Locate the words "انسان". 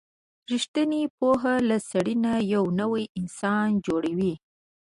3.19-3.67